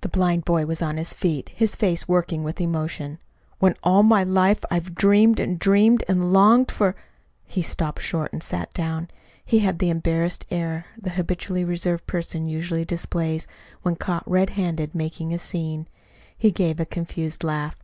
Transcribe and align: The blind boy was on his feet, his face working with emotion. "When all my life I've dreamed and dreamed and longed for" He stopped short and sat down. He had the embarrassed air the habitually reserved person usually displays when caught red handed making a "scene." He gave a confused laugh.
The 0.00 0.08
blind 0.08 0.44
boy 0.44 0.66
was 0.66 0.82
on 0.82 0.96
his 0.96 1.14
feet, 1.14 1.50
his 1.50 1.76
face 1.76 2.08
working 2.08 2.42
with 2.42 2.60
emotion. 2.60 3.20
"When 3.60 3.76
all 3.84 4.02
my 4.02 4.24
life 4.24 4.58
I've 4.68 4.96
dreamed 4.96 5.38
and 5.38 5.60
dreamed 5.60 6.02
and 6.08 6.32
longed 6.32 6.72
for" 6.72 6.96
He 7.54 7.62
stopped 7.62 8.02
short 8.02 8.32
and 8.32 8.42
sat 8.42 8.74
down. 8.74 9.06
He 9.44 9.60
had 9.60 9.78
the 9.78 9.90
embarrassed 9.90 10.44
air 10.50 10.86
the 11.00 11.10
habitually 11.10 11.64
reserved 11.64 12.04
person 12.08 12.48
usually 12.48 12.84
displays 12.84 13.46
when 13.82 13.94
caught 13.94 14.28
red 14.28 14.50
handed 14.58 14.92
making 14.92 15.32
a 15.32 15.38
"scene." 15.38 15.86
He 16.36 16.50
gave 16.50 16.80
a 16.80 16.84
confused 16.84 17.44
laugh. 17.44 17.76